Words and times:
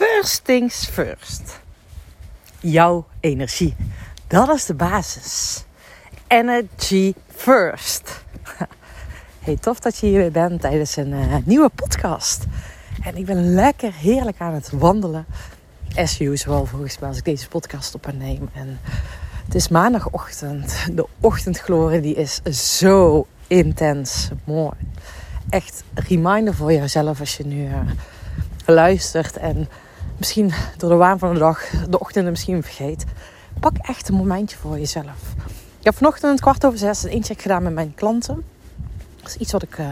First 0.00 0.44
things 0.44 0.86
first. 0.86 1.60
Jouw 2.60 3.06
energie. 3.20 3.76
Dat 4.26 4.48
is 4.48 4.66
de 4.66 4.74
basis. 4.74 5.64
Energy 6.26 7.14
first. 7.36 8.02
Hey, 9.40 9.56
tof 9.56 9.80
dat 9.80 9.98
je 9.98 10.06
hier 10.06 10.18
weer 10.18 10.30
bent 10.30 10.60
tijdens 10.60 10.96
een 10.96 11.12
uh, 11.12 11.36
nieuwe 11.44 11.70
podcast. 11.74 12.44
En 13.02 13.16
ik 13.16 13.26
ben 13.26 13.54
lekker 13.54 13.92
heerlijk 13.92 14.40
aan 14.40 14.54
het 14.54 14.70
wandelen. 14.70 15.26
As 15.96 16.20
usual, 16.20 16.66
volgens 16.66 16.98
mij, 16.98 17.08
als 17.08 17.18
ik 17.18 17.24
deze 17.24 17.48
podcast 17.48 17.94
op 17.94 18.12
neem. 18.12 18.48
En 18.52 18.80
het 19.44 19.54
is 19.54 19.68
maandagochtend. 19.68 20.86
De 20.92 21.06
ochtendglorie 21.20 22.00
die 22.00 22.14
is 22.14 22.40
zo 22.78 23.26
intens 23.46 24.28
mooi. 24.44 24.76
Echt 25.48 25.82
reminder 25.94 26.54
voor 26.54 26.72
jezelf 26.72 27.20
als 27.20 27.36
je 27.36 27.46
nu 27.46 27.64
uh, 27.64 27.80
luistert 28.66 29.36
en 29.36 29.68
misschien 30.20 30.52
door 30.76 30.90
de 30.90 30.96
waan 30.96 31.18
van 31.18 31.32
de 31.32 31.38
dag 31.38 31.70
de 31.88 31.98
ochtenden 31.98 32.30
misschien 32.30 32.62
vergeet. 32.62 33.04
Pak 33.60 33.76
echt 33.76 34.08
een 34.08 34.14
momentje 34.14 34.56
voor 34.56 34.78
jezelf. 34.78 35.34
Ik 35.78 35.84
heb 35.84 35.96
vanochtend 35.96 36.40
kwart 36.40 36.64
over 36.64 36.78
zes 36.78 37.02
een 37.02 37.10
incheck 37.10 37.42
gedaan 37.42 37.62
met 37.62 37.72
mijn 37.72 37.94
klanten. 37.94 38.44
Dat 39.16 39.28
is 39.28 39.36
iets 39.36 39.52
wat 39.52 39.62
ik 39.62 39.78
uh, 39.78 39.86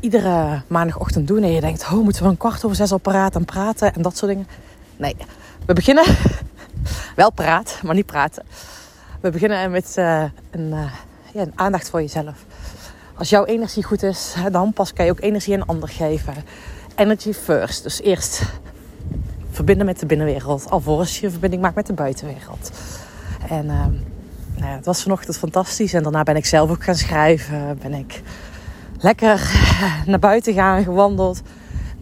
iedere 0.00 0.62
maandagochtend 0.66 1.28
doe. 1.28 1.40
En 1.40 1.52
je 1.52 1.60
denkt, 1.60 1.82
oh, 1.84 1.92
moeten 1.92 2.22
we 2.22 2.28
een 2.28 2.36
kwart 2.36 2.64
over 2.64 2.76
zes 2.76 2.92
al 2.92 2.98
praten 2.98 3.40
en 3.40 3.46
praten 3.46 3.94
en 3.94 4.02
dat 4.02 4.16
soort 4.16 4.30
dingen. 4.30 4.46
Nee, 4.96 5.16
we 5.66 5.72
beginnen 5.72 6.04
wel 7.16 7.30
praat, 7.30 7.78
maar 7.82 7.94
niet 7.94 8.06
praten. 8.06 8.42
We 9.20 9.30
beginnen 9.30 9.70
met 9.70 9.94
uh, 9.98 10.24
een, 10.50 10.70
uh, 10.70 10.92
ja, 11.32 11.40
een 11.40 11.52
aandacht 11.54 11.90
voor 11.90 12.00
jezelf. 12.00 12.44
Als 13.14 13.28
jouw 13.28 13.44
energie 13.44 13.84
goed 13.84 14.02
is, 14.02 14.34
dan 14.50 14.72
pas 14.72 14.92
kan 14.92 15.04
je 15.04 15.10
ook 15.10 15.20
energie 15.20 15.54
aan 15.54 15.66
ander 15.66 15.88
geven. 15.88 16.34
Energy 16.94 17.32
first. 17.32 17.82
Dus 17.82 18.00
eerst 18.00 18.42
verbinden 19.64 19.86
met 19.86 20.00
de 20.00 20.06
binnenwereld. 20.06 20.70
Alvorens 20.70 21.20
je 21.20 21.30
verbinding 21.30 21.62
maakt 21.62 21.74
met 21.74 21.86
de 21.86 21.92
buitenwereld. 21.92 22.70
En 23.48 23.64
uh, 23.64 23.86
nou 24.56 24.70
ja, 24.70 24.76
het 24.76 24.84
was 24.84 25.02
vanochtend 25.02 25.38
fantastisch. 25.38 25.92
En 25.92 26.02
daarna 26.02 26.22
ben 26.22 26.36
ik 26.36 26.46
zelf 26.46 26.70
ook 26.70 26.84
gaan 26.84 26.94
schrijven. 26.94 27.78
Ben 27.82 27.92
ik 27.94 28.22
lekker 28.98 29.50
naar 30.06 30.18
buiten 30.18 30.54
gaan, 30.54 30.82
gewandeld. 30.82 31.42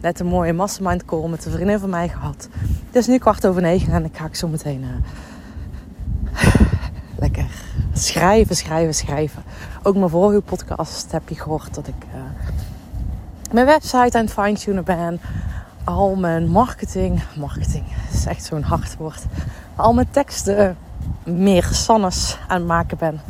Net 0.01 0.19
een 0.19 0.25
mooie 0.25 0.53
mastermind 0.53 1.05
call 1.05 1.27
met 1.27 1.45
een 1.45 1.51
vriendin 1.51 1.79
van 1.79 1.89
mij 1.89 2.09
gehad. 2.09 2.47
Het 2.87 2.95
is 2.95 3.07
nu 3.07 3.17
kwart 3.17 3.47
over 3.47 3.61
negen 3.61 3.93
en 3.93 4.05
ik 4.05 4.17
ga 4.17 4.25
ik 4.25 4.35
zo 4.35 4.47
meteen 4.47 4.81
uh, 4.81 4.87
lekker 7.23 7.45
schrijven, 7.93 8.55
schrijven, 8.55 8.93
schrijven. 8.93 9.43
Ook 9.83 9.95
mijn 9.95 10.09
vorige 10.09 10.41
podcast 10.41 11.11
heb 11.11 11.29
je 11.29 11.35
gehoord 11.35 11.75
dat 11.75 11.87
ik 11.87 12.03
uh, 12.15 12.21
mijn 13.51 13.65
website 13.65 14.17
aan 14.17 14.25
het 14.25 14.33
fine-tunen 14.33 14.83
ben. 14.83 15.19
Al 15.89 16.15
mijn 16.15 16.47
marketing, 16.47 17.21
marketing 17.35 17.83
is 18.11 18.25
echt 18.25 18.43
zo'n 18.43 18.61
hard 18.61 18.97
woord. 18.97 19.25
Al 19.75 19.93
mijn 19.93 20.09
teksten 20.11 20.77
meer 21.23 21.63
Sannes 21.71 22.37
aan 22.47 22.57
het 22.57 22.67
maken 22.67 22.97
ben. 22.97 23.21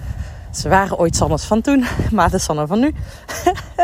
Ze 0.51 0.69
waren 0.69 0.97
ooit 0.97 1.15
Sannes 1.15 1.45
van 1.45 1.61
toen, 1.61 1.85
maar 2.11 2.29
de 2.29 2.37
Sanne 2.37 2.67
van 2.67 2.79
nu. 2.79 2.93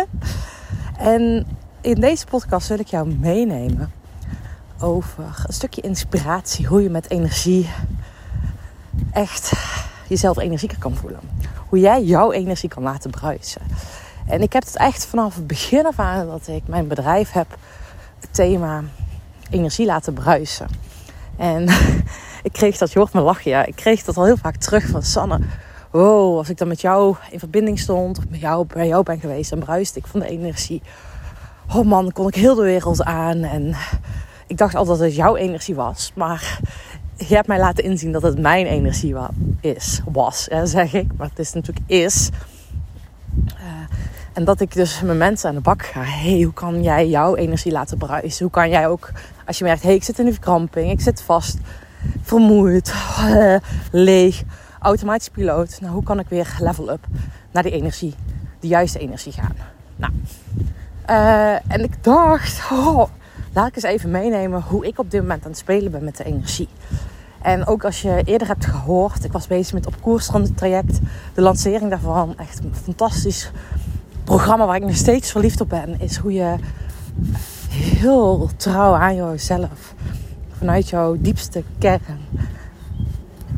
en 0.97 1.47
in 1.81 1.99
deze 1.99 2.25
podcast 2.25 2.67
wil 2.67 2.79
ik 2.79 2.87
jou 2.87 3.15
meenemen 3.15 3.91
over 4.79 5.23
een 5.47 5.53
stukje 5.53 5.81
inspiratie. 5.81 6.65
Hoe 6.67 6.81
je 6.81 6.89
met 6.89 7.09
energie 7.09 7.69
echt 9.11 9.51
jezelf 10.07 10.37
energieker 10.37 10.79
kan 10.79 10.95
voelen. 10.95 11.19
Hoe 11.69 11.79
jij 11.79 12.03
jouw 12.03 12.31
energie 12.31 12.69
kan 12.69 12.83
laten 12.83 13.11
bruisen. 13.11 13.61
En 14.25 14.41
ik 14.41 14.53
heb 14.53 14.63
het 14.63 14.77
echt 14.77 15.05
vanaf 15.05 15.35
het 15.35 15.47
begin 15.47 15.85
af 15.85 15.99
aan 15.99 16.27
dat 16.27 16.47
ik 16.47 16.67
mijn 16.67 16.87
bedrijf 16.87 17.31
heb, 17.31 17.57
thema 18.31 18.83
energie 19.49 19.85
laten 19.85 20.13
bruisen. 20.13 20.67
En 21.37 21.67
ik 22.43 22.51
kreeg 22.51 22.77
dat, 22.77 22.91
je 22.91 22.99
hoort 22.99 23.13
me 23.13 23.21
lachen, 23.21 23.51
ja. 23.51 23.65
Ik 23.65 23.75
kreeg 23.75 24.03
dat 24.03 24.17
al 24.17 24.25
heel 24.25 24.37
vaak 24.37 24.55
terug 24.55 24.87
van 24.87 25.03
Sanne. 25.03 25.39
Wow, 25.91 26.37
als 26.37 26.49
ik 26.49 26.57
dan 26.57 26.67
met 26.67 26.81
jou 26.81 27.16
in 27.29 27.39
verbinding 27.39 27.79
stond, 27.79 28.17
of 28.17 28.23
met 28.29 28.39
jou, 28.39 28.66
bij 28.66 28.88
jou 28.88 29.03
ben 29.03 29.19
geweest, 29.19 29.50
dan 29.50 29.59
bruiste 29.59 30.00
ik 30.00 30.07
van 30.07 30.19
de 30.19 30.27
energie. 30.27 30.81
Oh 31.75 31.85
man, 31.85 32.11
kon 32.11 32.27
ik 32.27 32.35
heel 32.35 32.55
de 32.55 32.61
wereld 32.63 33.03
aan. 33.03 33.44
En 33.44 33.75
ik 34.47 34.57
dacht 34.57 34.75
altijd 34.75 34.97
dat 34.97 35.07
het 35.07 35.16
jouw 35.16 35.35
energie 35.35 35.75
was. 35.75 36.11
Maar 36.16 36.59
je 37.17 37.35
hebt 37.35 37.47
mij 37.47 37.59
laten 37.59 37.83
inzien 37.83 38.11
dat 38.11 38.21
het 38.21 38.39
mijn 38.39 38.66
energie 38.66 39.16
is. 39.61 40.01
Was, 40.11 40.44
zeg 40.63 40.94
ik. 40.94 41.07
Maar 41.17 41.29
het 41.29 41.39
is 41.39 41.53
natuurlijk 41.53 41.89
is. 41.89 42.29
Uh, 43.47 43.63
en 44.35 44.44
dat 44.44 44.59
ik 44.59 44.73
dus 44.73 45.01
met 45.01 45.18
mensen 45.18 45.50
aan 45.50 45.56
de 45.56 45.62
bak 45.62 45.85
ga. 45.85 46.01
hey, 46.01 46.41
hoe 46.41 46.53
kan 46.53 46.84
jij 46.84 47.07
jouw 47.07 47.35
energie 47.35 47.72
laten 47.72 47.97
bruisen? 47.97 48.44
Hoe 48.44 48.53
kan 48.53 48.69
jij 48.69 48.88
ook, 48.88 49.12
als 49.46 49.57
je 49.57 49.63
merkt, 49.63 49.84
hey, 49.84 49.96
ik 49.96 50.03
zit 50.03 50.19
in 50.19 50.25
een 50.25 50.34
verkramping, 50.34 50.91
ik 50.91 51.01
zit 51.01 51.22
vast, 51.22 51.57
vermoeid, 52.22 52.94
leeg, 53.91 54.44
automatisch 54.79 55.29
piloot. 55.29 55.78
Nou, 55.81 55.94
hoe 55.94 56.03
kan 56.03 56.19
ik 56.19 56.29
weer 56.29 56.56
level 56.59 56.91
up 56.91 57.06
naar 57.51 57.63
die 57.63 57.72
energie, 57.72 58.16
de 58.59 58.68
juiste 58.68 59.00
energie 59.00 59.31
gaan? 59.31 59.56
Nou, 59.95 60.13
uh, 61.09 61.72
en 61.74 61.84
ik 61.84 62.03
dacht, 62.03 62.72
oh, 62.72 63.03
laat 63.53 63.68
ik 63.68 63.75
eens 63.75 63.84
even 63.84 64.12
meenemen 64.12 64.62
hoe 64.62 64.88
ik 64.88 65.00
op 65.00 65.12
dit 65.12 65.22
moment 65.22 65.44
aan 65.44 65.50
het 65.50 65.59
spelen 65.59 65.91
ben 65.91 66.03
met 66.03 66.18
de 66.18 66.24
energie. 66.24 66.69
En 67.41 67.68
ook 67.68 67.84
als 67.84 68.01
je 68.01 68.22
eerder 68.25 68.47
hebt 68.47 68.66
gehoord, 68.66 69.24
ik 69.24 69.31
was 69.31 69.47
bezig 69.47 69.74
met 69.74 69.88
op 69.88 70.01
koers 70.01 70.29
traject, 70.56 71.00
de 71.34 71.41
lancering 71.41 71.90
daarvan, 71.90 72.38
echt 72.38 72.59
fantastisch 72.84 73.51
programma 74.25 74.66
waar 74.66 74.75
ik 74.75 74.84
nog 74.84 74.96
steeds 74.96 75.31
verliefd 75.31 75.62
op 75.62 75.69
ben, 75.69 76.00
is 76.00 76.18
hoe 76.18 76.34
je 76.34 76.56
heel 77.69 78.50
trouw 78.58 78.94
aan 78.94 79.16
jezelf, 79.16 79.94
vanuit 80.58 80.90
jouw 80.90 81.16
diepste 81.19 81.63
kern, 81.80 82.19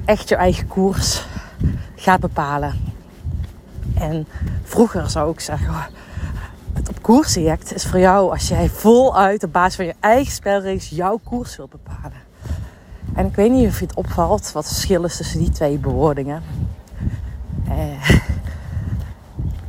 echt 0.05 0.29
je 0.29 0.35
eigen 0.35 0.67
koers 0.67 1.25
gaat 1.95 2.19
bepalen. 2.19 2.73
En 3.93 4.27
vroeger 4.63 5.09
zou 5.09 5.31
ik 5.31 5.39
zeggen, 5.39 5.73
het 6.73 6.89
op 6.89 7.01
koers 7.01 7.37
is 7.37 7.85
voor 7.85 7.99
jou 7.99 8.31
als 8.31 8.47
jij 8.47 8.69
voluit 8.69 9.43
op 9.43 9.53
basis 9.53 9.75
van 9.75 9.85
je 9.85 9.95
eigen 9.99 10.33
spelregels 10.33 10.89
jouw 10.89 11.19
koers 11.23 11.57
wilt 11.57 11.71
bepalen. 11.71 12.25
En 13.13 13.25
ik 13.25 13.35
weet 13.35 13.51
niet 13.51 13.67
of 13.67 13.79
je 13.79 13.85
het 13.85 13.95
opvalt 13.95 14.51
wat 14.51 14.63
het 14.63 14.73
verschil 14.73 15.03
is 15.03 15.17
tussen 15.17 15.39
die 15.39 15.49
twee 15.49 15.77
bewoordingen. 15.77 16.43
Eh, 17.69 18.19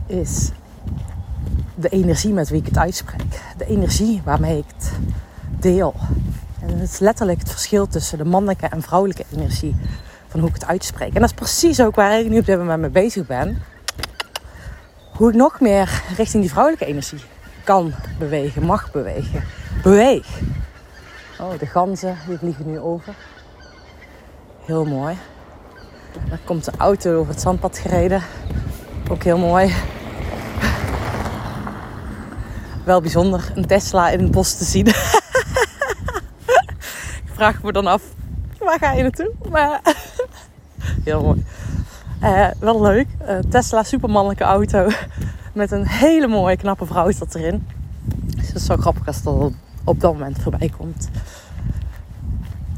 is 0.06 0.50
de 1.80 1.88
energie 1.88 2.32
met 2.32 2.48
wie 2.48 2.60
ik 2.60 2.66
het 2.66 2.78
uitspreek. 2.78 3.40
De 3.56 3.66
energie 3.66 4.22
waarmee 4.24 4.58
ik 4.58 4.64
het 4.76 4.92
deel. 5.60 5.94
En 6.60 6.78
het 6.78 6.90
is 6.90 6.98
letterlijk 6.98 7.38
het 7.38 7.50
verschil 7.50 7.86
tussen 7.86 8.18
de 8.18 8.24
mannelijke 8.24 8.66
en 8.66 8.82
vrouwelijke 8.82 9.24
energie. 9.34 9.76
Van 10.28 10.40
hoe 10.40 10.48
ik 10.48 10.54
het 10.54 10.66
uitspreek. 10.66 11.14
En 11.14 11.20
dat 11.20 11.30
is 11.30 11.36
precies 11.36 11.80
ook 11.80 11.94
waar 11.94 12.20
ik 12.20 12.28
nu 12.28 12.38
op 12.38 12.46
dit 12.46 12.58
moment 12.58 12.80
mee 12.80 12.90
bezig 12.90 13.26
ben. 13.26 13.62
Hoe 15.12 15.28
ik 15.28 15.34
nog 15.34 15.60
meer 15.60 16.02
richting 16.16 16.42
die 16.42 16.50
vrouwelijke 16.50 16.86
energie 16.86 17.20
kan 17.64 17.92
bewegen, 18.18 18.62
mag 18.62 18.90
bewegen. 18.90 19.44
Beweeg. 19.82 20.40
Oh, 21.40 21.58
de 21.58 21.66
ganzen 21.66 22.16
die 22.26 22.38
vliegen 22.38 22.66
nu 22.70 22.78
over. 22.78 23.14
Heel 24.64 24.84
mooi. 24.84 25.16
Er 26.30 26.40
komt 26.44 26.66
een 26.66 26.78
auto 26.78 27.18
over 27.18 27.32
het 27.32 27.40
zandpad 27.40 27.78
gereden. 27.78 28.22
Ook 29.10 29.22
heel 29.22 29.38
mooi 29.38 29.74
wel 32.88 33.00
bijzonder 33.00 33.52
een 33.54 33.66
Tesla 33.66 34.10
in 34.10 34.20
het 34.20 34.30
bos 34.30 34.56
te 34.56 34.64
zien. 34.64 34.86
vraag 37.38 37.62
me 37.62 37.72
dan 37.72 37.86
af, 37.86 38.02
waar 38.58 38.78
ga 38.78 38.92
je 38.92 39.02
naartoe? 39.02 39.32
Maar 39.50 39.80
heel 41.04 41.22
mooi. 41.22 41.44
Uh, 42.22 42.48
wel 42.58 42.82
leuk. 42.82 43.06
Uh, 43.22 43.38
Tesla, 43.48 43.82
supermannelijke 43.82 44.44
auto. 44.44 44.88
Met 45.52 45.70
een 45.70 45.86
hele 45.86 46.26
mooie, 46.26 46.56
knappe 46.56 46.86
vrouw 46.86 47.10
dat 47.18 47.34
erin. 47.34 47.66
Dus 48.36 48.46
het 48.46 48.56
is 48.56 48.64
zo 48.64 48.76
grappig 48.76 49.06
als 49.06 49.22
dat 49.22 49.52
op 49.84 50.00
dat 50.00 50.12
moment 50.12 50.38
voorbij 50.42 50.72
komt. 50.76 51.08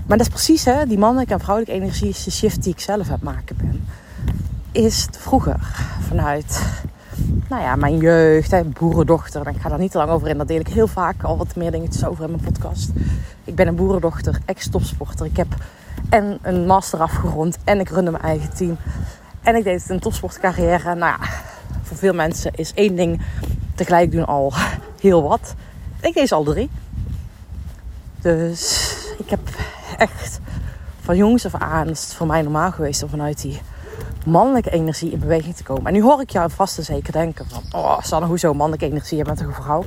Maar 0.07 0.19
dat 0.19 0.27
is 0.27 0.33
precies 0.33 0.65
hè, 0.65 0.87
die 0.87 0.99
mannelijke 0.99 1.33
en 1.33 1.41
vrouwelijke 1.41 1.81
energie 1.81 2.09
is 2.09 2.25
de 2.25 2.31
shift 2.31 2.63
die 2.63 2.73
ik 2.73 2.81
zelf 2.81 3.09
heb 3.09 3.23
maken 3.23 3.57
ben. 3.57 3.85
Is 4.73 5.09
vroeger 5.11 5.61
vanuit 6.09 6.63
nou 7.51 7.63
ja, 7.63 7.77
mijn 7.77 7.97
jeugd, 7.97 8.51
hè, 8.51 8.65
boerendochter. 8.65 9.47
En 9.47 9.55
ik 9.55 9.61
ga 9.61 9.69
daar 9.69 9.79
niet 9.79 9.91
te 9.91 9.99
lang 9.99 10.11
over 10.11 10.29
in. 10.29 10.37
Daar 10.37 10.47
deel 10.47 10.61
ik 10.61 10.69
heel 10.69 10.87
vaak 10.87 11.23
al 11.23 11.37
wat 11.37 11.57
meer 11.57 11.71
dingetjes 11.71 12.05
over 12.05 12.25
in 12.25 12.31
mijn 12.31 12.43
podcast. 12.43 12.91
Ik 13.45 13.55
ben 13.55 13.67
een 13.67 13.75
boerendochter, 13.75 14.39
ex-topsporter. 14.45 15.27
Ik 15.27 15.37
heb 15.37 15.47
en 16.11 16.39
een 16.43 16.67
master 16.67 17.01
afgerond 17.01 17.59
en 17.65 17.81
ik 17.81 17.89
runde 17.89 18.11
mijn 18.11 18.23
eigen 18.23 18.55
team. 18.55 18.77
En 19.43 19.57
ik 19.57 19.65
deed 19.65 19.89
een 19.89 20.01
topsportcarrière. 20.01 20.95
Nou 20.95 21.21
ja, 21.21 21.29
voor 21.83 21.97
veel 21.97 22.15
mensen 22.15 22.53
is 22.55 22.75
één 22.75 22.97
ding 22.97 23.23
tegelijk 23.75 24.13
doen 24.13 24.27
al 24.27 24.53
heel 25.01 25.23
wat. 25.23 25.55
Ik 26.01 26.15
deed 26.15 26.29
ze 26.29 26.35
al 26.35 26.45
drie. 26.45 26.71
Dus 28.21 28.95
ik 29.19 29.31
heb 29.31 29.41
echt 29.99 30.41
van 31.01 31.17
jongs 31.17 31.47
af 31.47 31.55
aan, 31.55 31.89
is 31.89 32.03
het 32.03 32.15
voor 32.15 32.27
mij 32.27 32.43
normaal 32.43 32.73
geweest 32.73 33.03
om 33.03 33.09
vanuit 33.09 33.41
die 33.41 33.61
mannelijke 34.27 34.71
energie 34.71 35.11
in 35.13 35.19
beweging 35.19 35.57
te 35.57 35.63
komen. 35.63 35.87
En 35.87 35.93
nu 35.93 36.03
hoor 36.03 36.21
ik 36.21 36.31
jou 36.31 36.51
vast 36.51 36.79
en 36.79 36.85
zeker 36.85 37.13
denken 37.13 37.47
van... 37.49 37.63
Oh, 37.81 38.01
Sanne, 38.01 38.27
hoezo 38.27 38.55
mannelijke 38.55 38.87
energie? 38.87 39.19
Je 39.19 39.25
bent 39.25 39.41
een 39.41 39.55
vrouw? 39.55 39.85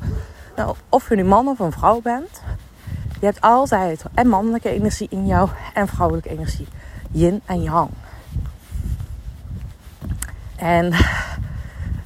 Nou, 0.56 0.76
of 0.90 1.10
je 1.10 1.16
nu 1.16 1.24
man 1.24 1.48
of 1.48 1.60
een 1.60 1.72
vrouw 1.72 2.02
bent... 2.02 2.42
Je 3.24 3.30
hebt 3.30 3.42
altijd 3.42 4.04
en 4.14 4.28
mannelijke 4.28 4.70
energie 4.70 5.08
in 5.10 5.26
jou 5.26 5.50
en 5.74 5.88
vrouwelijke 5.88 6.30
energie. 6.30 6.68
Yin 7.12 7.42
en 7.46 7.62
yang. 7.62 7.90
En 10.56 10.90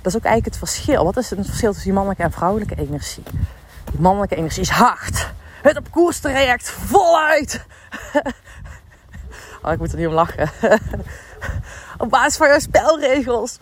dat 0.01 0.13
is 0.13 0.15
ook 0.15 0.23
eigenlijk 0.23 0.45
het 0.45 0.57
verschil. 0.57 1.03
Wat 1.03 1.17
is 1.17 1.29
het 1.29 1.45
verschil 1.45 1.67
tussen 1.67 1.83
die 1.83 1.94
mannelijke 1.94 2.23
en 2.23 2.31
vrouwelijke 2.31 2.75
energie? 2.75 3.23
Die 3.91 3.99
mannelijke 3.99 4.35
energie 4.35 4.61
is 4.61 4.69
hard. 4.69 5.33
Het 5.61 5.77
op 5.77 5.91
koers 5.91 6.19
traject, 6.19 6.69
voluit. 6.69 7.65
Oh, 9.61 9.73
ik 9.73 9.79
moet 9.79 9.91
er 9.91 9.97
niet 9.97 10.07
om 10.07 10.13
lachen. 10.13 10.49
Op 11.97 12.09
basis 12.09 12.38
van 12.38 12.47
je 12.47 12.59
spelregels. 12.59 13.59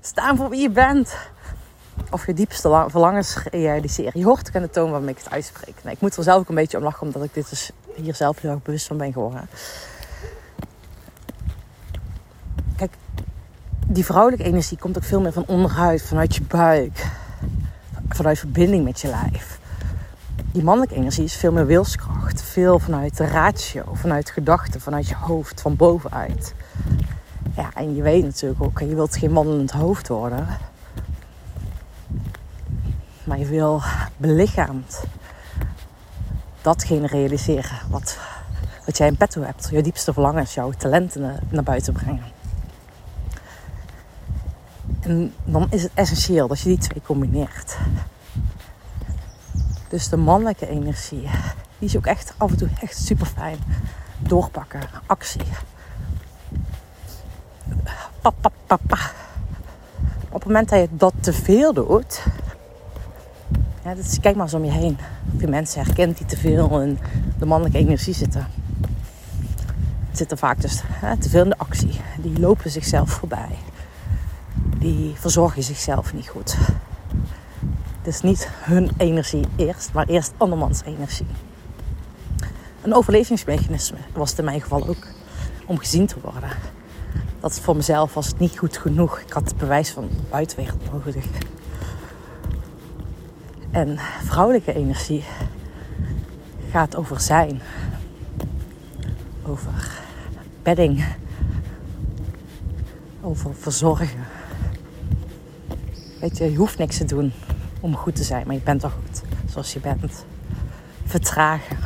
Staan 0.00 0.36
voor 0.36 0.48
wie 0.48 0.60
je 0.60 0.70
bent. 0.70 1.16
Of 2.10 2.26
je 2.26 2.34
diepste 2.34 2.86
verlangens 2.88 3.36
realiseren. 3.50 4.12
Je 4.14 4.24
hoort 4.24 4.48
ook 4.48 4.54
aan 4.54 4.62
de 4.62 4.70
toon 4.70 4.90
waarmee 4.90 5.10
ik 5.10 5.18
het 5.18 5.30
uitspreek. 5.30 5.74
Nee, 5.84 5.94
ik 5.94 6.00
moet 6.00 6.16
er 6.16 6.22
zelf 6.22 6.40
ook 6.40 6.48
een 6.48 6.54
beetje 6.54 6.76
om 6.76 6.82
lachen, 6.82 7.06
omdat 7.06 7.24
ik 7.24 7.34
dit 7.34 7.50
dus 7.50 7.70
hier 7.94 8.14
zelf 8.14 8.40
heel 8.40 8.50
erg 8.50 8.62
bewust 8.62 8.86
van 8.86 8.96
ben 8.96 9.12
geworden. 9.12 9.48
Kijk, 12.76 12.92
die 13.86 14.04
vrouwelijke 14.04 14.44
energie 14.44 14.78
komt 14.78 14.96
ook 14.96 15.04
veel 15.04 15.20
meer 15.20 15.32
van 15.32 15.44
onderhuid, 15.46 16.02
vanuit 16.02 16.34
je 16.34 16.42
buik. 16.42 17.06
Vanuit 18.08 18.38
verbinding 18.38 18.84
met 18.84 19.00
je 19.00 19.08
lijf. 19.08 19.58
Die 20.52 20.64
mannelijke 20.64 20.94
energie 20.94 21.24
is 21.24 21.36
veel 21.36 21.52
meer 21.52 21.66
wilskracht. 21.66 22.42
Veel 22.42 22.78
vanuit 22.78 23.16
de 23.16 23.26
ratio, 23.26 23.84
vanuit 23.92 24.30
gedachten, 24.30 24.80
vanuit 24.80 25.08
je 25.08 25.14
hoofd, 25.14 25.60
van 25.60 25.76
bovenuit. 25.76 26.54
Ja, 27.56 27.70
en 27.74 27.94
je 27.94 28.02
weet 28.02 28.24
natuurlijk 28.24 28.62
ook, 28.62 28.78
je 28.78 28.94
wilt 28.94 29.16
geen 29.16 29.32
wandelend 29.32 29.70
hoofd 29.70 30.08
worden. 30.08 30.46
Maar 33.24 33.38
je 33.38 33.46
wil 33.46 33.82
belichaamd 34.16 35.04
datgene 36.62 37.06
realiseren 37.06 37.78
wat, 37.88 38.18
wat 38.86 38.96
jij 38.96 39.06
in 39.06 39.16
petto 39.16 39.42
hebt. 39.42 39.68
Je 39.70 39.82
diepste 39.82 40.12
verlangens, 40.12 40.54
jouw 40.54 40.70
talenten 40.70 41.38
naar 41.48 41.62
buiten 41.62 41.92
brengen. 41.92 42.24
En 45.00 45.34
dan 45.44 45.66
is 45.70 45.82
het 45.82 45.92
essentieel 45.94 46.48
dat 46.48 46.60
je 46.60 46.68
die 46.68 46.78
twee 46.78 47.02
combineert. 47.02 47.76
Dus 49.88 50.08
de 50.08 50.16
mannelijke 50.16 50.68
energie, 50.68 51.28
die 51.78 51.88
is 51.88 51.96
ook 51.96 52.06
echt 52.06 52.34
af 52.36 52.50
en 52.50 52.56
toe 52.56 52.68
echt 52.80 52.96
super 52.96 53.26
fijn. 53.26 53.58
Doorpakken, 54.18 54.80
actie. 55.06 55.42
Pa, 58.22 58.30
pa, 58.66 58.78
Op 60.28 60.32
het 60.32 60.44
moment 60.44 60.68
dat 60.68 60.80
je 60.80 60.88
dat 60.90 61.12
te 61.20 61.32
veel 61.32 61.72
doet, 61.72 62.22
ja, 63.84 63.94
dus 63.94 64.20
kijk 64.20 64.34
maar 64.34 64.44
eens 64.44 64.54
om 64.54 64.64
je 64.64 64.70
heen. 64.70 64.98
Of 65.34 65.40
je 65.40 65.46
mensen 65.48 65.84
herkent 65.84 66.16
die 66.16 66.26
te 66.26 66.36
veel 66.36 66.80
in 66.80 66.98
de 67.38 67.46
mannelijke 67.46 67.78
energie 67.78 68.14
zitten. 68.14 68.46
Zitten 70.12 70.38
vaak 70.38 70.60
dus 70.60 70.82
hè, 70.86 71.16
te 71.16 71.28
veel 71.28 71.42
in 71.42 71.48
de 71.48 71.58
actie. 71.58 72.00
Die 72.20 72.40
lopen 72.40 72.70
zichzelf 72.70 73.10
voorbij. 73.10 73.58
Die 74.78 75.14
verzorgen 75.16 75.62
zichzelf 75.62 76.14
niet 76.14 76.28
goed. 76.28 76.56
Het 77.98 78.14
is 78.14 78.20
niet 78.20 78.48
hun 78.50 78.90
energie 78.96 79.44
eerst, 79.56 79.92
maar 79.92 80.06
eerst 80.06 80.32
andermans 80.36 80.82
energie. 80.84 81.26
Een 82.82 82.94
overlevingsmechanisme 82.94 83.98
was 84.12 84.30
het 84.30 84.38
in 84.38 84.44
mijn 84.44 84.60
geval 84.60 84.88
ook 84.88 85.06
om 85.66 85.78
gezien 85.78 86.06
te 86.06 86.16
worden. 86.22 86.50
Dat 87.42 87.60
voor 87.60 87.76
mezelf 87.76 88.14
was 88.14 88.26
het 88.26 88.38
niet 88.38 88.58
goed 88.58 88.76
genoeg. 88.76 89.18
Ik 89.18 89.32
had 89.32 89.44
het 89.44 89.56
bewijs 89.56 89.90
van 89.90 90.08
de 90.08 90.22
buitenwereld 90.30 90.92
nodig. 90.92 91.24
En 93.70 93.98
vrouwelijke 94.24 94.74
energie 94.74 95.24
gaat 96.70 96.96
over 96.96 97.20
zijn. 97.20 97.60
Over 99.42 100.00
bedding. 100.62 101.04
Over 103.20 103.54
verzorgen. 103.54 104.26
Weet 106.20 106.38
je, 106.38 106.50
je 106.50 106.56
hoeft 106.56 106.78
niks 106.78 106.96
te 106.96 107.04
doen 107.04 107.32
om 107.80 107.96
goed 107.96 108.16
te 108.16 108.24
zijn, 108.24 108.46
maar 108.46 108.54
je 108.54 108.62
bent 108.62 108.84
al 108.84 108.90
goed 108.90 109.22
zoals 109.50 109.72
je 109.72 109.80
bent. 109.80 110.24
Vertragen. 111.04 111.76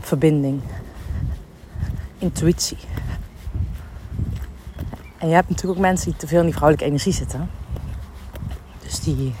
Verbinding. 0.00 0.60
Intuïtie. 2.18 2.78
En 5.26 5.32
je 5.32 5.38
hebt 5.38 5.50
natuurlijk 5.50 5.78
ook 5.78 5.86
mensen 5.86 6.10
die 6.10 6.18
te 6.18 6.26
veel 6.26 6.38
in 6.38 6.44
die 6.44 6.54
vrouwelijke 6.54 6.90
energie 6.90 7.12
zitten. 7.12 7.50
Dus 8.82 9.00
die 9.00 9.34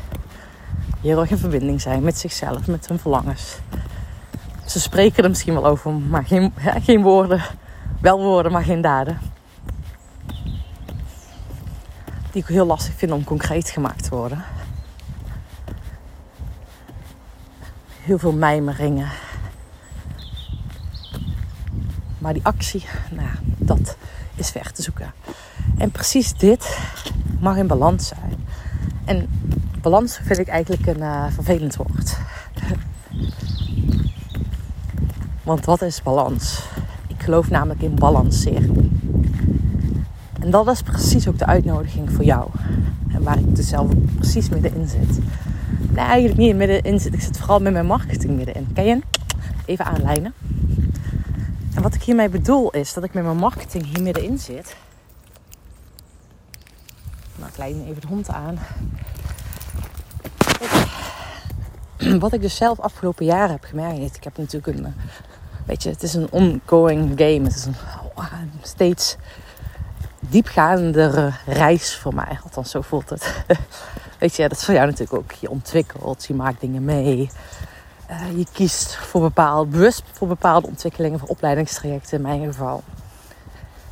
heel 1.00 1.20
erg 1.20 1.30
in 1.30 1.38
verbinding 1.38 1.80
zijn 1.80 2.02
met 2.02 2.18
zichzelf, 2.18 2.66
met 2.66 2.88
hun 2.88 2.98
verlangens. 2.98 3.58
Ze 4.64 4.80
spreken 4.80 5.22
er 5.22 5.28
misschien 5.28 5.52
wel 5.54 5.66
over, 5.66 5.92
maar 5.92 6.24
geen, 6.24 6.52
ja, 6.60 6.80
geen 6.80 7.02
woorden. 7.02 7.42
Wel 8.00 8.18
woorden, 8.18 8.52
maar 8.52 8.64
geen 8.64 8.80
daden. 8.80 9.18
Die 12.30 12.42
ik 12.42 12.46
heel 12.46 12.66
lastig 12.66 12.94
vind 12.94 13.12
om 13.12 13.24
concreet 13.24 13.70
gemaakt 13.70 14.02
te 14.02 14.10
worden. 14.10 14.44
Heel 18.00 18.18
veel 18.18 18.32
mijmeringen. 18.32 19.10
Maar 22.18 22.32
die 22.32 22.44
actie, 22.44 22.84
nou, 23.10 23.28
dat 23.44 23.96
is 24.34 24.50
ver 24.50 24.72
te 24.72 24.82
zoeken. 24.82 25.12
En 25.78 25.90
precies 25.90 26.32
dit 26.32 26.78
mag 27.40 27.56
in 27.56 27.66
balans 27.66 28.06
zijn. 28.06 28.34
En 29.04 29.28
balans 29.80 30.18
vind 30.22 30.38
ik 30.38 30.48
eigenlijk 30.48 30.86
een 30.86 30.98
uh, 30.98 31.26
vervelend 31.30 31.76
woord. 31.76 32.16
Want 35.42 35.64
wat 35.64 35.82
is 35.82 36.02
balans? 36.02 36.62
Ik 37.06 37.22
geloof 37.22 37.50
namelijk 37.50 37.82
in 37.82 37.94
balanceren. 37.94 39.00
En 40.40 40.50
dat 40.50 40.68
is 40.68 40.82
precies 40.82 41.28
ook 41.28 41.38
de 41.38 41.46
uitnodiging 41.46 42.12
voor 42.12 42.24
jou. 42.24 42.50
En 43.12 43.22
waar 43.22 43.38
ik 43.38 43.56
dus 43.56 43.68
zelf 43.68 43.90
precies 44.14 44.48
middenin 44.48 44.88
zit. 44.88 45.18
Nee, 45.90 46.04
eigenlijk 46.04 46.38
niet 46.38 46.56
middenin 46.56 47.00
zit. 47.00 47.14
Ik 47.14 47.20
zit 47.20 47.38
vooral 47.38 47.60
met 47.60 47.72
mijn 47.72 47.86
marketing 47.86 48.36
middenin. 48.36 48.68
Kan 48.74 48.84
je 48.84 49.00
even 49.64 49.84
aanlijnen? 49.84 50.34
En 51.74 51.82
wat 51.82 51.94
ik 51.94 52.02
hiermee 52.02 52.28
bedoel 52.28 52.70
is 52.70 52.92
dat 52.92 53.04
ik 53.04 53.14
met 53.14 53.24
mijn 53.24 53.36
marketing 53.36 53.84
hier 53.84 54.02
middenin 54.02 54.38
zit. 54.38 54.76
Nou, 57.38 57.50
ik 57.54 57.86
even 57.88 58.00
de 58.00 58.06
hond 58.06 58.28
aan. 58.28 58.58
wat 62.18 62.32
ik 62.32 62.40
dus 62.40 62.56
zelf 62.56 62.80
afgelopen 62.80 63.24
jaren 63.24 63.50
heb 63.50 63.64
gemerkt. 63.64 64.16
Ik 64.16 64.24
heb 64.24 64.36
natuurlijk 64.36 64.78
een. 64.78 64.94
Weet 65.66 65.82
je, 65.82 65.88
het 65.90 66.02
is 66.02 66.14
een 66.14 66.30
ongoing 66.30 67.08
game. 67.08 67.42
Het 67.42 67.54
is 67.54 67.64
een 67.64 67.76
steeds 68.62 69.16
diepgaandere 70.20 71.32
reis 71.46 71.96
voor 71.96 72.14
mij. 72.14 72.38
Althans, 72.42 72.70
zo 72.70 72.80
voelt 72.80 73.10
het. 73.10 73.34
Weet 74.18 74.36
je, 74.36 74.48
dat 74.48 74.58
is 74.58 74.64
voor 74.64 74.74
jou 74.74 74.86
natuurlijk 74.86 75.18
ook. 75.18 75.32
Je 75.32 75.50
ontwikkelt, 75.50 76.24
je 76.24 76.34
maakt 76.34 76.60
dingen 76.60 76.84
mee. 76.84 77.30
Uh, 78.10 78.38
je 78.38 78.46
kiest 78.52 78.96
voor 78.96 79.20
bepaalde, 79.20 79.70
bewust 79.70 80.02
voor 80.12 80.28
bepaalde 80.28 80.66
ontwikkelingen, 80.66 81.18
voor 81.18 81.28
opleidingstrajecten 81.28 82.16
in 82.16 82.22
mijn 82.22 82.44
geval. 82.44 82.82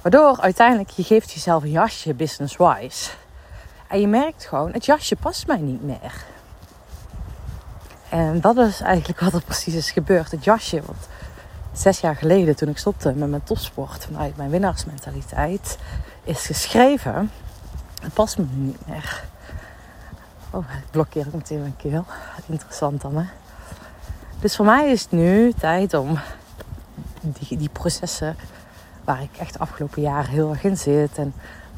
Waardoor 0.02 0.40
uiteindelijk 0.40 0.90
je 0.90 1.02
geeft 1.02 1.32
jezelf 1.32 1.62
een 1.62 1.70
jasje 1.70 2.14
business-wise. 2.14 3.10
En 3.88 4.00
je 4.00 4.06
merkt 4.06 4.44
gewoon, 4.44 4.72
het 4.72 4.84
jasje 4.84 5.16
past 5.16 5.46
mij 5.46 5.58
niet 5.58 5.82
meer. 5.82 6.24
En 8.08 8.40
dat 8.40 8.56
is 8.56 8.80
eigenlijk 8.80 9.20
wat 9.20 9.32
er 9.32 9.42
precies 9.42 9.74
is 9.74 9.90
gebeurd. 9.90 10.30
Het 10.30 10.44
jasje, 10.44 10.82
wat 10.86 11.08
zes 11.72 12.00
jaar 12.00 12.16
geleden 12.16 12.56
toen 12.56 12.68
ik 12.68 12.78
stopte 12.78 13.12
met 13.12 13.30
mijn 13.30 13.42
topsport 13.42 14.04
vanuit 14.04 14.36
mijn 14.36 14.50
winnaarsmentaliteit 14.50 15.78
is 16.24 16.46
geschreven. 16.46 17.30
Het 18.02 18.12
past 18.12 18.38
me 18.38 18.44
niet 18.50 18.86
meer. 18.86 19.24
Oh, 20.50 20.64
ik 20.70 20.90
blokkeer 20.90 21.26
ik 21.26 21.34
meteen 21.34 21.60
mijn 21.60 21.76
keel. 21.76 22.04
Interessant 22.46 23.00
dan 23.00 23.16
hè. 23.16 23.24
Dus 24.40 24.56
voor 24.56 24.64
mij 24.64 24.90
is 24.90 25.02
het 25.02 25.10
nu 25.10 25.52
tijd 25.52 25.94
om 25.94 26.18
die, 27.20 27.58
die 27.58 27.68
processen 27.68 28.36
waar 29.04 29.22
ik 29.22 29.36
echt 29.38 29.52
de 29.52 29.58
afgelopen 29.58 30.02
jaren 30.02 30.30
heel 30.30 30.50
erg 30.50 30.64
in 30.64 30.76
zit 30.76 31.18
en 31.18 31.34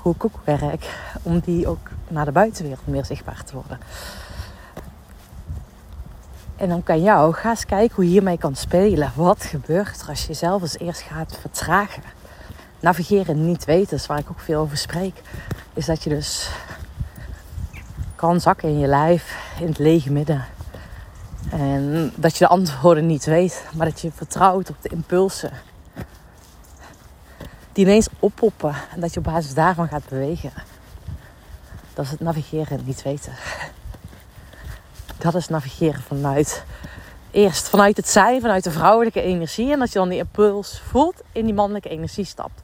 ook 0.07 0.41
werk, 0.45 1.11
om 1.23 1.39
die 1.39 1.69
ook 1.69 1.89
naar 2.09 2.25
de 2.25 2.33
buitenwereld 2.33 2.87
meer 2.87 3.05
zichtbaar 3.05 3.45
te 3.45 3.55
worden. 3.55 3.79
En 6.57 6.69
dan 6.69 6.83
kan 6.83 7.03
jou, 7.03 7.35
ga 7.35 7.51
eens 7.51 7.67
kijken 7.67 7.95
hoe 7.95 8.05
je 8.05 8.11
hiermee 8.11 8.39
kan 8.39 8.55
spelen. 8.55 9.13
Wat 9.15 9.45
gebeurt 9.45 10.01
er 10.01 10.09
als 10.09 10.21
je 10.21 10.27
jezelf 10.27 10.63
eens 10.63 10.79
eerst 10.79 11.01
gaat 11.01 11.39
vertragen? 11.41 12.03
Navigeren 12.81 13.47
niet 13.47 13.65
weten, 13.65 13.97
is 13.97 14.07
waar 14.07 14.19
ik 14.19 14.31
ook 14.31 14.41
veel 14.41 14.61
over 14.61 14.77
spreek. 14.77 15.23
Is 15.75 15.87
dat 15.87 16.03
je 16.03 16.11
dus 16.11 16.51
kan 18.15 18.41
zakken 18.41 18.69
in 18.69 18.79
je 18.79 18.87
lijf, 18.87 19.55
in 19.61 19.67
het 19.67 19.79
lege 19.79 20.13
midden. 20.13 20.45
En 21.51 22.13
dat 22.17 22.33
je 22.33 22.45
de 22.45 22.51
antwoorden 22.51 23.07
niet 23.07 23.25
weet, 23.25 23.65
maar 23.75 23.87
dat 23.87 24.01
je 24.01 24.11
vertrouwt 24.15 24.71
op 24.71 24.77
de 24.81 24.89
impulsen. 24.89 25.53
Die 27.77 27.85
ineens 27.85 28.09
oppoppen 28.19 28.75
en 28.95 29.01
dat 29.01 29.13
je 29.13 29.19
op 29.19 29.25
basis 29.25 29.55
daarvan 29.55 29.89
gaat 29.89 30.09
bewegen. 30.09 30.53
Dat 31.95 32.05
is 32.05 32.11
het 32.11 32.21
navigeren 32.21 32.81
niet 32.85 33.03
weten. 33.03 33.33
Dat 35.19 35.35
is 35.35 35.49
navigeren 35.49 36.03
vanuit 36.03 36.65
eerst 37.31 37.69
vanuit 37.69 37.97
het 37.97 38.09
zijn, 38.09 38.41
vanuit 38.41 38.65
de 38.65 38.71
vrouwelijke 38.71 39.23
energie. 39.23 39.73
En 39.73 39.79
dat 39.79 39.93
je 39.93 39.99
dan 39.99 40.09
die 40.09 40.19
impuls 40.19 40.83
voelt 40.89 41.23
in 41.33 41.45
die 41.45 41.55
mannelijke 41.55 41.89
energie 41.89 42.25
stapt. 42.25 42.61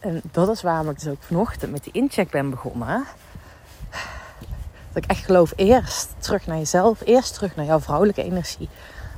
En 0.00 0.20
dat 0.30 0.48
is 0.48 0.62
waarom 0.62 0.90
ik 0.90 0.98
dus 0.98 1.12
ook 1.12 1.22
vanochtend 1.22 1.72
met 1.72 1.84
die 1.84 1.92
incheck 1.92 2.30
ben 2.30 2.50
begonnen. 2.50 3.04
Dat 4.92 5.04
ik 5.04 5.10
echt 5.10 5.24
geloof 5.24 5.52
eerst 5.56 6.08
terug 6.18 6.46
naar 6.46 6.58
jezelf. 6.58 7.00
Eerst 7.04 7.34
terug 7.34 7.56
naar 7.56 7.66
jouw 7.66 7.80
vrouwelijke 7.80 8.22
energie. 8.22 8.68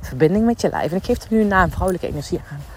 Verbinding 0.01 0.45
met 0.45 0.61
je 0.61 0.69
lijf. 0.69 0.91
En 0.91 0.97
ik 0.97 1.05
geef 1.05 1.21
er 1.23 1.27
nu 1.29 1.41
een 1.41 1.47
naam 1.47 1.71
vrouwelijke 1.71 2.07
energie 2.07 2.41
aan. 2.51 2.76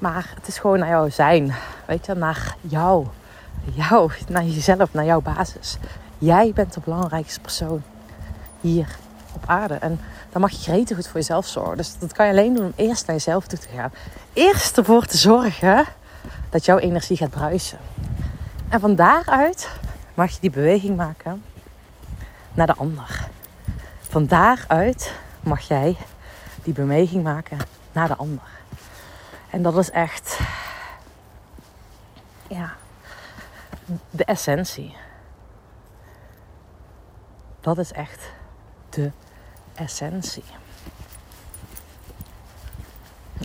Maar 0.00 0.32
het 0.34 0.46
is 0.46 0.58
gewoon 0.58 0.78
naar 0.78 0.88
jouw 0.88 1.08
zijn. 1.08 1.54
Weet 1.86 2.06
je, 2.06 2.14
naar 2.14 2.56
jou. 2.60 3.06
Jou, 3.64 4.10
naar 4.28 4.44
jezelf, 4.44 4.92
naar 4.92 5.04
jouw 5.04 5.20
basis. 5.20 5.78
Jij 6.18 6.52
bent 6.54 6.74
de 6.74 6.80
belangrijkste 6.84 7.40
persoon 7.40 7.82
hier 8.60 8.96
op 9.32 9.42
aarde. 9.46 9.74
En 9.74 10.00
dan 10.32 10.40
mag 10.40 10.50
je 10.50 10.70
gretig 10.70 10.96
goed 10.96 11.06
voor 11.06 11.20
jezelf 11.20 11.46
zorgen. 11.46 11.76
Dus 11.76 11.98
dat 11.98 12.12
kan 12.12 12.26
je 12.26 12.32
alleen 12.32 12.54
doen 12.54 12.64
om 12.64 12.72
eerst 12.76 13.06
naar 13.06 13.16
jezelf 13.16 13.46
toe 13.46 13.58
te 13.58 13.68
gaan. 13.74 13.92
Eerst 14.32 14.78
ervoor 14.78 15.04
te 15.04 15.16
zorgen 15.16 15.84
dat 16.50 16.64
jouw 16.64 16.78
energie 16.78 17.16
gaat 17.16 17.30
bruisen. 17.30 17.78
En 18.68 18.80
van 18.80 18.94
daaruit 18.94 19.68
mag 20.14 20.30
je 20.30 20.40
die 20.40 20.50
beweging 20.50 20.96
maken 20.96 21.42
naar 22.52 22.66
de 22.66 22.74
ander. 22.74 23.28
Van 24.00 24.26
daaruit 24.26 25.14
mag 25.40 25.60
jij 25.60 25.96
die 26.62 26.74
beweging 26.74 27.22
maken 27.22 27.58
naar 27.92 28.08
de 28.08 28.16
ander. 28.16 28.59
En 29.50 29.62
dat 29.62 29.76
is 29.76 29.90
echt, 29.90 30.38
ja, 32.48 32.72
de 34.10 34.24
essentie. 34.24 34.96
Dat 37.60 37.78
is 37.78 37.92
echt 37.92 38.30
de 38.90 39.10
essentie. 39.74 40.44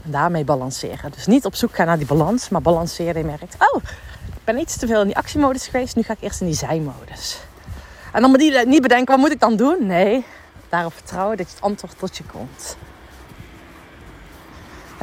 En 0.04 0.12
daarmee 0.12 0.44
balanceren. 0.44 1.12
Dus 1.12 1.26
niet 1.26 1.46
op 1.46 1.56
zoek 1.56 1.76
gaan 1.76 1.86
naar 1.86 1.98
die 1.98 2.08
balans, 2.08 2.50
maar 2.50 2.62
balanceren. 2.62 3.18
Je 3.18 3.24
merkt, 3.24 3.56
oh, 3.60 3.84
ik 4.26 4.44
ben 4.44 4.58
iets 4.58 4.78
te 4.78 4.88
veel 4.88 5.02
in 5.02 5.08
die 5.08 5.18
actiemodus 5.18 5.68
geweest. 5.68 5.96
Nu 5.96 6.02
ga 6.02 6.14
ik 6.14 6.22
eerst 6.22 6.42
in 6.42 6.48
die 6.48 6.56
zijmodus. 6.56 7.40
En 8.12 8.22
dan 8.22 8.32
niet 8.68 8.82
bedenken, 8.82 9.14
wat 9.14 9.18
moet 9.18 9.32
ik 9.32 9.40
dan 9.40 9.56
doen? 9.56 9.86
Nee, 9.86 10.26
daarop 10.70 10.94
vertrouwen 10.94 11.38
dat 11.38 11.48
je 11.48 11.54
het 11.56 11.64
antwoord 11.64 11.98
tot 11.98 12.18
je 12.18 12.24
komt. 12.24 12.78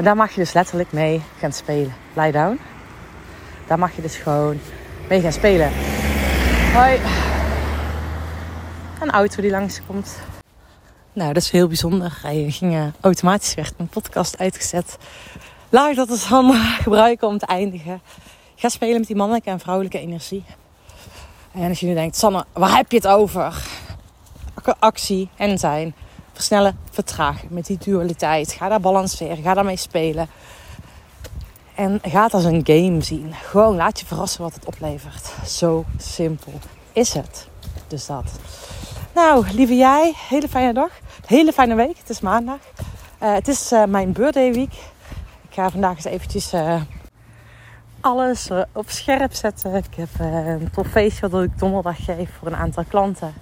Daar 0.02 0.16
mag 0.16 0.30
je 0.30 0.40
dus 0.40 0.52
letterlijk 0.52 0.92
mee 0.92 1.22
gaan 1.38 1.52
spelen. 1.52 1.94
Lie 2.14 2.32
down. 2.32 2.60
Daar 3.66 3.78
mag 3.78 3.96
je 3.96 4.02
dus 4.02 4.16
gewoon 4.16 4.60
mee 5.08 5.20
gaan 5.20 5.32
spelen. 5.32 5.70
Hoi. 6.74 7.00
Een 9.00 9.10
auto 9.10 9.42
die 9.42 9.50
langskomt. 9.50 10.18
Nou, 11.12 11.32
dat 11.32 11.42
is 11.42 11.50
heel 11.50 11.66
bijzonder. 11.66 12.18
Hij 12.22 12.50
ging 12.50 12.92
automatisch 13.00 13.54
werd 13.54 13.76
mijn 13.76 13.88
podcast 13.88 14.38
uitgezet. 14.38 14.98
Laat 15.68 15.90
ik 15.90 15.96
dat 15.96 16.08
dus 16.08 16.28
dan 16.28 16.54
gebruiken 16.84 17.28
om 17.28 17.38
te 17.38 17.46
eindigen. 17.46 18.00
Ga 18.54 18.68
spelen 18.68 18.98
met 18.98 19.06
die 19.06 19.16
mannelijke 19.16 19.50
en 19.50 19.60
vrouwelijke 19.60 19.98
energie. 19.98 20.44
En 21.52 21.68
als 21.68 21.80
je 21.80 21.86
nu 21.86 21.94
denkt, 21.94 22.16
Sanne, 22.16 22.44
waar 22.52 22.76
heb 22.76 22.90
je 22.90 22.96
het 22.96 23.06
over? 23.06 23.62
Actie 24.78 25.28
en 25.36 25.58
zijn. 25.58 25.94
Versnellen, 26.42 26.78
vertragen 26.90 27.48
met 27.50 27.66
die 27.66 27.78
dualiteit. 27.78 28.52
Ga 28.52 28.68
daar 28.68 28.80
balanceren, 28.80 29.42
ga 29.42 29.54
daarmee 29.54 29.76
spelen. 29.76 30.28
En 31.74 32.00
ga 32.02 32.22
het 32.22 32.34
als 32.34 32.44
een 32.44 32.60
game 32.64 33.02
zien. 33.02 33.34
Gewoon 33.34 33.76
laat 33.76 34.00
je 34.00 34.06
verrassen 34.06 34.42
wat 34.42 34.54
het 34.54 34.64
oplevert. 34.64 35.32
Zo 35.46 35.84
simpel 35.98 36.52
is 36.92 37.14
het. 37.14 37.48
Dus 37.86 38.06
dat. 38.06 38.24
Nou, 39.14 39.46
lieve 39.52 39.76
jij, 39.76 40.14
hele 40.28 40.48
fijne 40.48 40.72
dag. 40.72 40.90
Hele 41.26 41.52
fijne 41.52 41.74
week. 41.74 41.98
Het 41.98 42.10
is 42.10 42.20
maandag. 42.20 42.58
Uh, 43.22 43.34
het 43.34 43.48
is 43.48 43.72
uh, 43.72 43.84
mijn 43.84 44.12
birthday 44.12 44.52
week. 44.52 44.72
Ik 45.48 45.54
ga 45.54 45.70
vandaag 45.70 45.96
eens 45.96 46.04
eventjes 46.04 46.54
uh, 46.54 46.80
alles 48.00 48.48
op 48.72 48.90
scherp 48.90 49.34
zetten. 49.34 49.74
Ik 49.74 49.94
heb 49.94 50.08
een 50.18 50.70
tof 50.70 50.86
feestje 50.86 51.28
dat 51.28 51.42
ik 51.42 51.58
donderdag 51.58 52.04
geef 52.04 52.30
voor 52.38 52.48
een 52.48 52.56
aantal 52.56 52.84
klanten. 52.88 53.34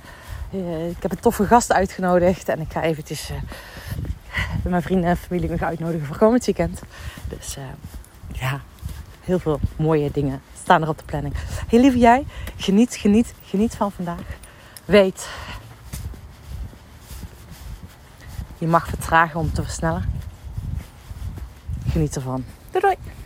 Ik 0.50 1.02
heb 1.02 1.10
een 1.10 1.20
toffe 1.20 1.46
gast 1.46 1.72
uitgenodigd. 1.72 2.48
En 2.48 2.60
ik 2.60 2.72
ga 2.72 2.82
eventjes 2.82 3.30
mijn 4.62 4.82
vrienden 4.82 5.10
en 5.10 5.16
familie 5.16 5.50
me 5.50 5.64
uitnodigen 5.64 6.06
voor 6.06 6.16
komend 6.16 6.44
weekend. 6.44 6.82
Dus 7.28 7.56
ja, 8.32 8.60
heel 9.24 9.38
veel 9.38 9.60
mooie 9.76 10.10
dingen 10.10 10.42
staan 10.62 10.82
er 10.82 10.88
op 10.88 10.98
de 10.98 11.04
planning. 11.04 11.34
Heel 11.68 11.80
lieve 11.80 11.98
jij, 11.98 12.26
geniet, 12.56 12.96
geniet, 12.96 13.34
geniet 13.44 13.74
van 13.74 13.92
vandaag. 13.92 14.38
Weet, 14.84 15.28
je 18.58 18.66
mag 18.66 18.86
vertragen 18.86 19.40
om 19.40 19.52
te 19.52 19.62
versnellen. 19.62 20.04
Geniet 21.88 22.16
ervan. 22.16 22.44
Doei 22.70 22.84
doei! 22.84 23.10